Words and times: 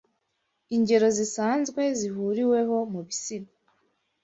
Ingero 0.75 1.07
Zisanzwe 1.17 1.81
Zihuriweho 1.99 2.75
Mubisigo 2.91 3.53